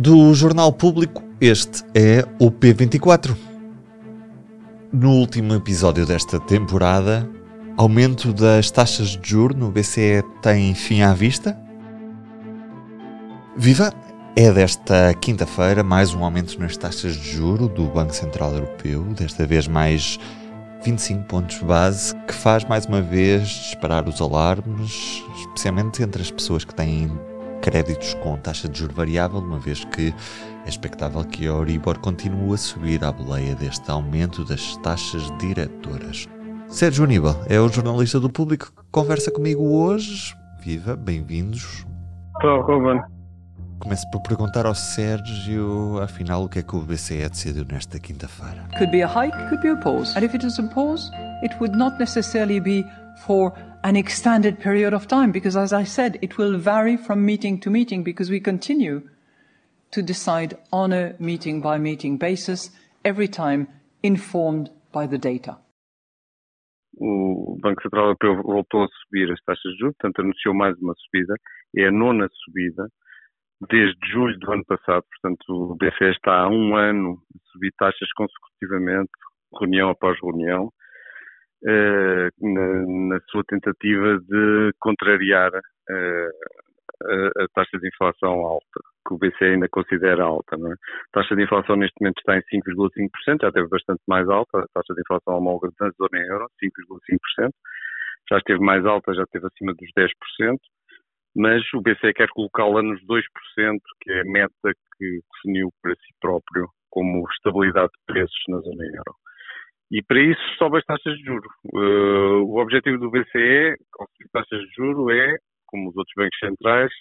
[0.00, 3.36] Do Jornal Público, este é o P24.
[4.92, 7.28] No último episódio desta temporada,
[7.76, 11.58] aumento das taxas de juros no BCE tem fim à vista?
[13.56, 13.92] Viva!
[14.36, 19.44] É desta quinta-feira mais um aumento nas taxas de juro do Banco Central Europeu, desta
[19.48, 20.16] vez mais
[20.84, 26.64] 25 pontos base, que faz mais uma vez disparar os alarmes, especialmente entre as pessoas
[26.64, 27.10] que têm
[27.70, 30.14] créditos com taxa de juro variável, uma vez que
[30.64, 36.26] é expectável que a Euribor continue a subir à boleia deste aumento das taxas diretoras.
[36.68, 40.34] Sérgio Aníbal é o jornalista do público que conversa comigo hoje.
[40.62, 41.86] Viva, bem-vindos.
[42.36, 43.02] Estou, Ruben.
[43.80, 48.66] Começo por perguntar ao Sérgio, afinal, o que é que o BCE decidiu nesta quinta-feira?
[48.78, 50.16] Could be a hike, could be a pause.
[50.16, 51.10] And if it is a pause,
[51.42, 52.82] it would not necessarily be
[53.26, 53.52] for
[53.84, 57.70] an extended period of time because, as I said, it will vary from meeting to
[57.70, 59.02] meeting because we continue
[59.90, 62.70] to decide on a meeting by meeting basis
[63.04, 63.68] every time
[64.02, 65.58] informed by the data.
[67.00, 70.94] O Banco Central Europeu voltou a subir as taxas de juros, portanto anunciou mais uma
[70.96, 71.34] subida,
[71.76, 72.88] é a nona subida
[73.70, 78.12] desde julho do ano passado, portanto o BCE está há um ano a subir taxas
[78.14, 79.10] consecutivamente,
[79.58, 80.72] reunião após reunião,
[81.62, 86.30] na, na, sua tentativa de contrariar uh,
[87.04, 90.56] a, a, taxa de inflação alta, que o BCE ainda considera alta.
[90.56, 90.72] É?
[90.72, 90.76] A
[91.12, 94.94] taxa de inflação neste momento está em 5,5%, já esteve bastante mais alta, a taxa
[94.94, 97.50] de inflação homóloga da zona euro, 5,5%,
[98.30, 100.56] já esteve mais alta, já esteve acima dos 10%,
[101.36, 103.22] mas o BCE quer colocá-la nos 2%,
[104.00, 108.84] que é a meta que definiu para si próprio como estabilidade de preços na zona
[108.84, 109.14] euro.
[109.90, 111.52] E para isso sobe as taxas de juros.
[111.72, 115.36] Uh, o objetivo do BCE, com as taxas de juros, é,
[115.66, 116.92] como os outros bancos centrais,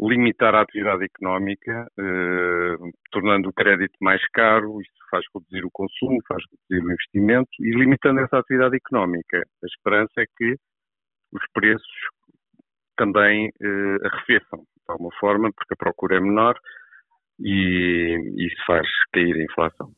[0.00, 6.18] limitar a atividade económica, uh, tornando o crédito mais caro, isto faz reduzir o consumo,
[6.26, 9.38] faz reduzir o investimento, e limitando essa atividade económica.
[9.38, 10.56] A esperança é que
[11.32, 11.86] os preços
[12.96, 16.58] também uh, arrefeçam, de alguma forma, porque a procura é menor
[17.40, 19.92] e isso faz cair a inflação.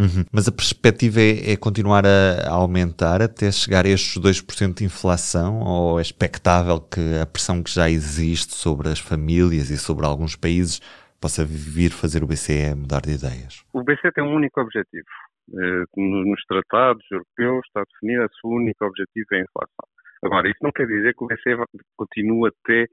[0.00, 0.24] Uhum.
[0.32, 5.60] Mas a perspectiva é, é continuar a, aumentar até chegar a estes 2% de inflação
[5.60, 10.36] ou é expectável que a pressão que já existe sobre as famílias e sobre alguns
[10.36, 10.80] países
[11.20, 13.62] possa vir fazer o BCE mudar de ideias?
[13.74, 15.04] O BCE tem um único objetivo.
[15.52, 19.86] Eh, nos tratados europeus está definido, o seu único objetivo é a inflação.
[20.22, 21.56] Agora, isso não quer dizer que o BCE
[21.96, 22.86] continue até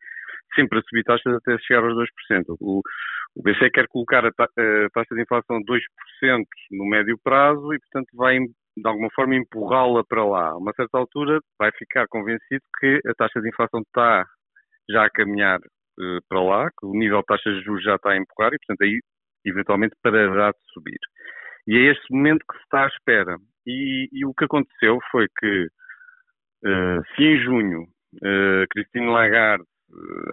[0.56, 2.58] sempre a subir taxas até chegar aos 2%.
[2.60, 2.82] O,
[3.38, 7.72] o BCE quer colocar a, ta a taxa de inflação de 2% no médio prazo
[7.72, 10.50] e, portanto, vai de alguma forma empurrá-la para lá.
[10.50, 14.26] A uma certa altura vai ficar convencido que a taxa de inflação está
[14.90, 18.12] já a caminhar uh, para lá, que o nível de taxas de juros já está
[18.12, 19.00] a empurrar e, portanto, aí
[19.46, 21.00] eventualmente parará de subir.
[21.68, 23.38] E é este momento que se está à espera.
[23.68, 25.68] E, e o que aconteceu foi que,
[26.66, 29.64] uh, se em junho uh, Christine Lagarde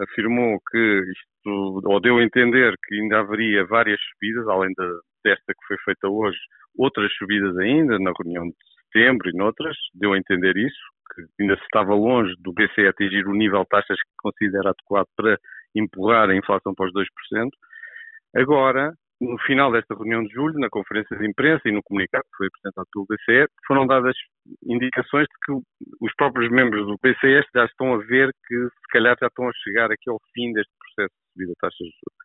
[0.03, 5.53] afirmou que isto, ou deu a entender que ainda haveria várias subidas, além de, desta
[5.53, 6.39] que foi feita hoje,
[6.77, 8.55] outras subidas ainda, na reunião de
[8.93, 10.81] setembro e noutras, deu a entender isso,
[11.15, 15.07] que ainda se estava longe do BCE atingir o nível de taxas que considera adequado
[15.17, 15.39] para
[15.75, 17.49] empurrar a inflação para os 2%.
[18.37, 22.37] Agora, no final desta reunião de julho, na conferência de imprensa e no comunicado que
[22.37, 24.17] foi apresentado pelo BCE, foram dadas
[24.67, 25.53] indicações de que
[26.01, 29.53] os próprios membros do BCE já estão a ver que se calhar já estão a
[29.63, 32.25] chegar aqui ao fim deste processo subida de taxas de juros.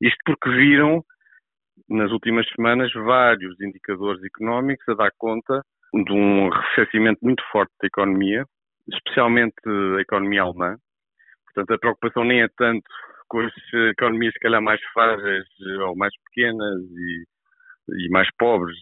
[0.00, 1.02] Isto porque viram
[1.88, 5.60] nas últimas semanas vários indicadores económicos a dar conta
[5.92, 8.44] de um arrefecimento muito forte da economia,
[8.88, 10.76] especialmente a economia alemã.
[11.46, 12.84] Portanto, a preocupação nem é tanto
[13.28, 13.52] com as
[13.90, 15.46] economias, se calhar, mais frágeis
[15.86, 17.24] ou mais pequenas e,
[18.06, 18.76] e mais pobres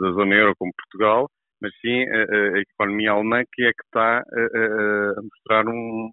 [0.00, 1.28] da zona euro, como Portugal,
[1.60, 6.10] mas sim a, a, economia alemã que é que está a, a, mostrar um,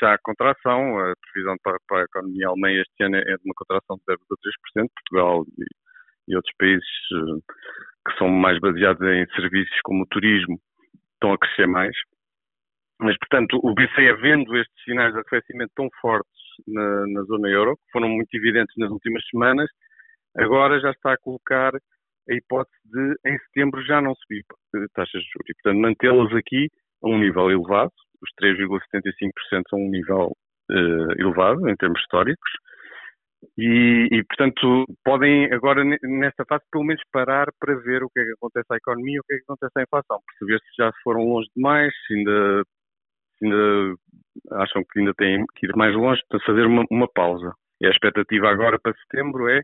[0.00, 0.98] já a contração.
[0.98, 4.88] A previsão para, para, a economia alemã este ano é de uma contração de 0,3%,
[4.94, 7.40] Portugal e, e outros países eh,
[8.08, 10.58] que são mais baseados em serviços como o turismo
[11.14, 11.96] estão a crescer mais.
[13.00, 16.32] Mas, portanto, o BCE, vendo estes sinais de arrefecimento tão fortes
[16.66, 19.68] na, na zona euro, que foram muito evidentes nas últimas semanas,
[20.36, 24.44] agora já está a colocar a hipótese de, em setembro, já não subir
[24.94, 25.50] taxas de juros.
[25.50, 26.68] E, portanto, mantê-las aqui
[27.02, 27.92] a um nível elevado.
[28.22, 30.32] Os 3,75% são um nível
[30.70, 32.50] uh, elevado em termos históricos.
[33.56, 38.24] E, e, portanto, podem agora, nesta fase, pelo menos parar para ver o que é
[38.24, 41.20] que acontece à economia, o que é que acontece à inflação, perceber se já foram
[41.20, 42.64] longe demais, se ainda
[43.42, 43.94] ainda
[44.52, 47.52] acham que ainda têm que ir mais longe, para fazer uma, uma pausa.
[47.80, 49.60] E a expectativa agora para setembro é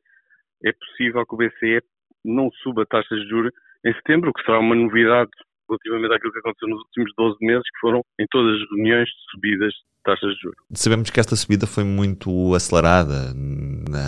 [0.65, 1.83] é possível que o BCE
[2.25, 3.53] não suba taxas de juros
[3.85, 5.31] em setembro, o que será uma novidade
[5.69, 9.73] relativamente àquilo que aconteceu nos últimos 12 meses, que foram em todas as reuniões subidas
[9.73, 10.59] de taxas de juros.
[10.75, 13.35] Sabemos que esta subida foi muito acelerada.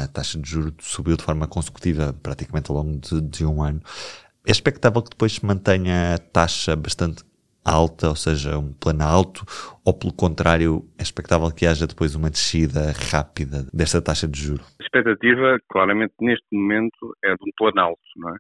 [0.02, 3.80] A taxa de juros subiu de forma consecutiva, praticamente ao longo de, de um ano.
[4.46, 7.24] É expectável que depois se mantenha a taxa bastante
[7.64, 9.44] alta, ou seja, um plano alto,
[9.84, 14.76] ou pelo contrário, é expectável que haja depois uma descida rápida desta taxa de juros?
[14.78, 18.36] A expectativa, claramente, neste momento, é de um plano alto, não é?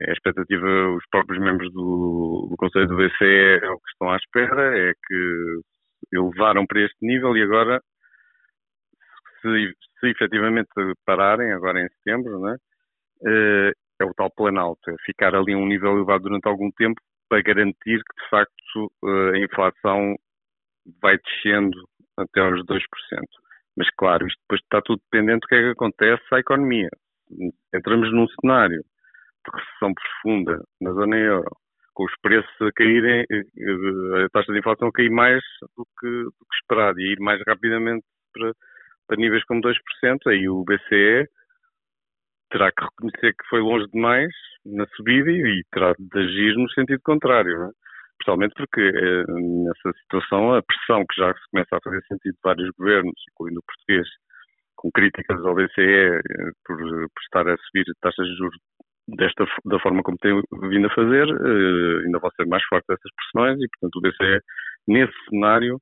[0.00, 4.16] A expectativa, os próprios membros do, do Conselho do BCE é o que estão à
[4.16, 5.60] espera, é que
[6.12, 7.80] elevaram para este nível e agora,
[9.40, 10.68] se, se efetivamente
[11.06, 12.56] pararem, agora em setembro, é?
[13.26, 17.00] Eh, é o tal planalto, é ficar ali a um nível elevado durante algum tempo
[17.28, 20.16] para garantir que, de facto, eh, a inflação
[21.00, 21.78] vai descendo
[22.18, 22.80] até aos 2%.
[23.76, 26.90] Mas, claro, isto depois está tudo dependente do que é que acontece à economia.
[27.72, 28.84] Entramos num cenário
[29.44, 31.50] de recessão profunda na zona euro,
[31.94, 35.42] com os preços a caírem, eh, a taxa de inflação a cair mais
[35.76, 38.52] do que, do que esperado e ir mais rapidamente para,
[39.06, 39.74] para níveis como 2%,
[40.26, 41.28] aí o BCE
[42.50, 44.32] terá que reconhecer que foi longe demais
[44.64, 47.58] na subida e, e terá de agir no sentido contrário.
[47.58, 48.48] Não é?
[48.56, 52.70] Porque eh, nessa situação a pressão que já se começa a fazer sentido de vários
[52.78, 54.08] governos, incluindo o português,
[54.76, 56.20] com críticas ao BCE eh,
[56.64, 58.58] por, por estar a subir taxas de juros
[59.08, 60.40] desta, da forma como tem
[60.70, 64.40] vindo a fazer, eh, ainda vão ser mais fortes essas pressões e, portanto, o BCE,
[64.88, 65.78] nesse cenário,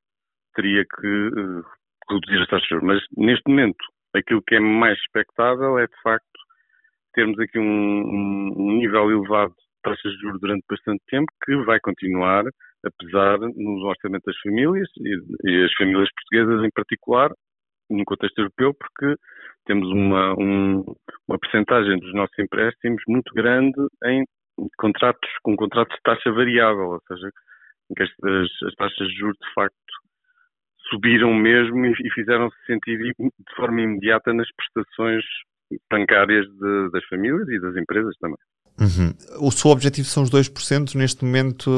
[0.54, 1.62] teria que eh,
[2.10, 2.82] reduzir as taxas.
[2.82, 3.84] Mas, neste momento,
[4.14, 6.26] aquilo que é mais expectável é, de facto,
[7.14, 11.78] termos aqui um, um nível elevado de taxas de juros durante bastante tempo, que vai
[11.80, 12.44] continuar,
[12.84, 17.30] apesar no orçamento das famílias, e, e as famílias portuguesas em particular,
[17.92, 19.16] no contexto europeu, porque
[19.66, 20.84] temos uma, um,
[21.28, 24.24] uma percentagem dos nossos empréstimos muito grande em
[24.78, 27.30] contratos com contratos de taxa variável, ou seja,
[27.90, 28.10] em que as,
[28.66, 29.76] as taxas de juros de facto
[30.90, 35.24] subiram mesmo e, e fizeram-se sentir de forma imediata nas prestações
[35.90, 38.38] bancárias de, das famílias e das empresas também.
[38.80, 39.46] Uhum.
[39.46, 40.94] O seu objetivo são os 2%.
[40.94, 41.70] Neste momento,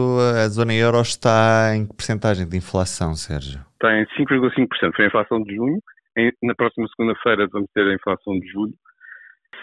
[0.42, 3.60] a zona euro está em que percentagem de inflação, Sérgio?
[3.74, 4.94] Está em 5,5%.
[4.94, 5.80] Foi a inflação de junho
[6.42, 8.74] na próxima segunda-feira vamos ter a inflação de julho.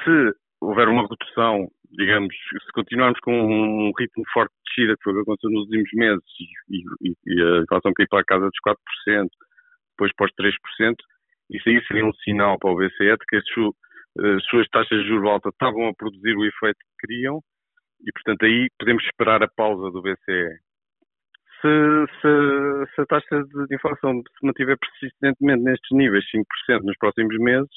[0.03, 5.13] Se houver uma redução, digamos, se continuarmos com um ritmo forte de descida, que foi
[5.13, 6.23] o que aconteceu nos últimos meses,
[6.69, 8.77] e, e, e a inflação cair para a casa dos
[9.07, 9.27] 4%,
[9.91, 10.95] depois para os 3%,
[11.49, 13.43] isso aí seria um sinal para o BCE de que as,
[14.35, 17.41] as suas taxas de juros altas estavam a produzir o efeito que queriam,
[18.01, 20.59] e portanto aí podemos esperar a pausa do BCE
[21.61, 26.25] se, se, se, a taxa de inflação se mantiver persistentemente nestes níveis,
[26.69, 27.69] 5% nos próximos meses,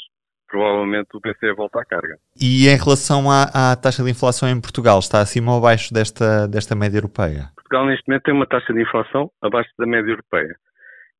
[0.48, 2.16] provavelmente o BCE volta à carga.
[2.40, 6.46] E em relação à, à, taxa de inflação em Portugal, está acima ou abaixo desta,
[6.48, 7.50] desta média europeia?
[7.56, 10.54] Portugal neste momento tem uma taxa de inflação abaixo da média europeia.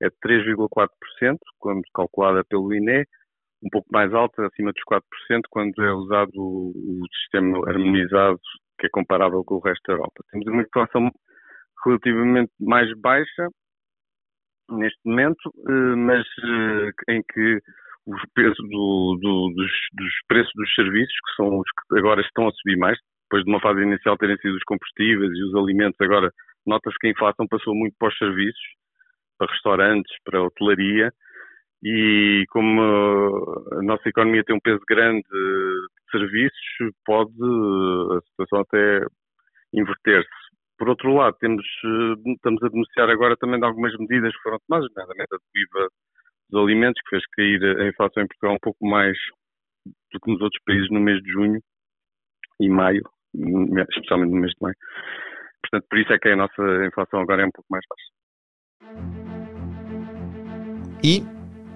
[0.02, 3.04] É de 3,4%, quando calculada pelo INE,
[3.62, 5.00] um pouco mais alta, acima dos 4%,
[5.50, 8.38] quando é usado o, o sistema harmonizado,
[8.78, 10.24] que é comparável com o resto da Europa.
[10.30, 11.10] Temos uma inflação
[11.84, 13.48] relativamente mais baixa
[14.70, 17.60] neste momento, eh, mas eh, em que
[18.06, 22.48] os preços do, do, dos, dos, preços dos serviços, que são os que agora estão
[22.48, 26.00] a subir mais, depois de uma fase inicial terem sido os combustíveis e os alimentos,
[26.00, 26.30] agora
[26.66, 28.62] nota-se que a inflação passou muito para os serviços,
[29.38, 31.12] para restaurantes, para hotelaria,
[31.82, 32.80] e como
[33.72, 39.06] a nossa economia tem um peso grande de serviços, pode a situação até
[39.72, 40.43] inverter-se.
[40.84, 44.58] Por outro lado, temos, eh, estamos a denunciar agora também de algumas medidas que foram
[44.68, 45.88] tomadas, nomeadamente a do IVA
[46.50, 49.16] dos alimentos, que fez cair a inflação em Portugal um pouco mais
[50.12, 51.58] do que nos outros países no mês de junho
[52.60, 53.00] e maio,
[53.88, 54.76] especialmente no mês de maio.
[55.62, 58.10] Portanto, por isso é que a nossa inflação agora é um pouco mais baixa.
[61.02, 61.22] E,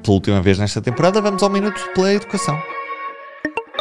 [0.05, 2.59] pela última vez nesta temporada, vamos ao Minuto pela Educação.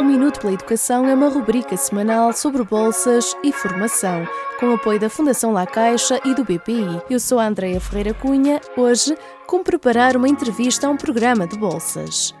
[0.00, 4.24] O Minuto pela Educação é uma rubrica semanal sobre bolsas e formação,
[4.60, 7.02] com apoio da Fundação La Caixa e do BPI.
[7.10, 11.58] Eu sou a Andreia Ferreira Cunha, hoje como preparar uma entrevista a um programa de
[11.58, 12.32] bolsas.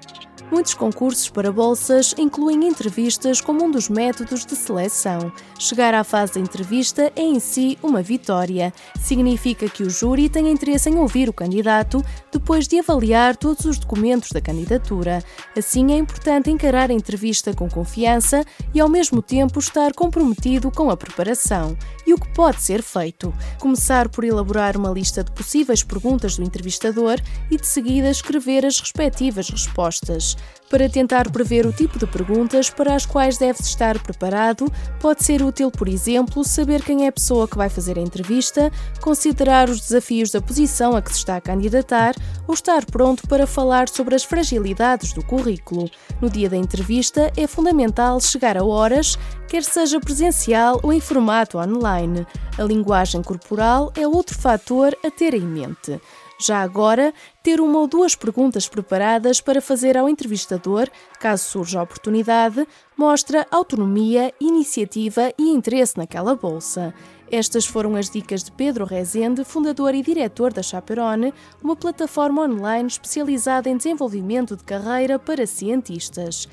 [0.50, 5.30] Muitos concursos para bolsas incluem entrevistas como um dos métodos de seleção.
[5.58, 8.72] Chegar à fase da entrevista é em si uma vitória.
[8.98, 12.02] Significa que o júri tem interesse em ouvir o candidato
[12.32, 15.22] depois de avaliar todos os documentos da candidatura.
[15.56, 20.88] Assim, é importante encarar a entrevista com confiança e, ao mesmo tempo, estar comprometido com
[20.88, 21.76] a preparação.
[22.06, 23.34] E o que pode ser feito?
[23.58, 28.80] Começar por elaborar uma lista de possíveis perguntas do entrevistador e, de seguida, escrever as
[28.80, 30.37] respectivas respostas.
[30.70, 35.42] Para tentar prever o tipo de perguntas para as quais deve estar preparado, pode ser
[35.42, 39.80] útil, por exemplo, saber quem é a pessoa que vai fazer a entrevista, considerar os
[39.80, 42.14] desafios da posição a que se está a candidatar
[42.46, 45.90] ou estar pronto para falar sobre as fragilidades do currículo.
[46.20, 49.18] No dia da entrevista, é fundamental chegar a horas,
[49.48, 52.26] quer seja presencial ou em formato online.
[52.58, 55.98] A linguagem corporal é outro fator a ter em mente.
[56.40, 61.82] Já agora, ter uma ou duas perguntas preparadas para fazer ao entrevistador, caso surja a
[61.82, 62.64] oportunidade,
[62.96, 66.94] mostra autonomia, iniciativa e interesse naquela bolsa.
[67.30, 72.86] Estas foram as dicas de Pedro Rezende, fundador e diretor da Chaperone, uma plataforma online
[72.86, 76.48] especializada em desenvolvimento de carreira para cientistas.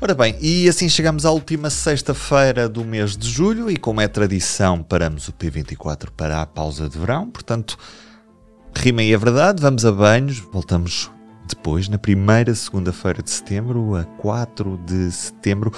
[0.00, 4.08] Ora bem, e assim chegamos à última sexta-feira do mês de julho e como é
[4.08, 7.78] tradição paramos o P24 para a pausa de verão, portanto
[8.76, 11.10] Rima e a verdade, vamos a banhos, voltamos
[11.48, 15.72] depois, na primeira segunda-feira de setembro, a 4 de setembro.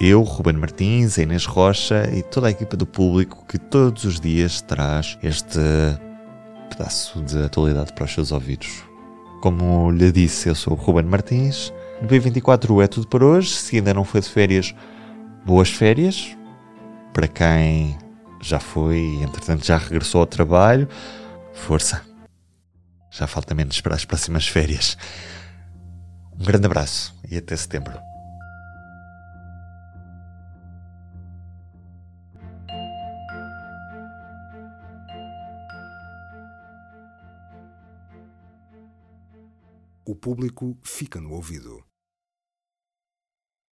[0.00, 4.18] Eu, Ruben Martins, a Inês Rocha e toda a equipa do público que todos os
[4.18, 5.60] dias traz este
[6.68, 8.82] pedaço de atualidade para os seus ouvidos.
[9.40, 11.72] Como lhe disse, eu sou o Ruben Martins.
[12.00, 13.50] No B24 é tudo por hoje.
[13.50, 14.74] Se ainda não foi de férias,
[15.46, 16.36] boas férias.
[17.12, 17.96] Para quem
[18.40, 20.88] já foi entretanto já regressou ao trabalho,
[21.52, 22.11] força!
[23.12, 24.96] Já falta menos para as próximas férias.
[26.32, 28.00] Um grande abraço e até setembro.
[40.06, 41.91] O público fica no ouvido.